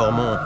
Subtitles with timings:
[0.00, 0.38] formons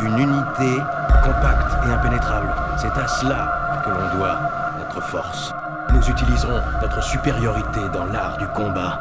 [0.00, 0.82] une unité
[1.22, 2.48] compacte et impénétrable.
[2.78, 4.38] C'est à cela que l'on doit
[4.78, 5.52] notre force.
[5.92, 8.98] Nous utiliserons notre supériorité dans l'art du combat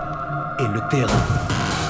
[0.60, 1.87] et le terrain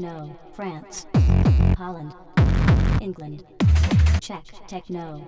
[0.00, 1.06] techno, France,
[1.76, 2.14] Holland,
[3.00, 3.42] England,
[4.20, 5.20] Czech techno.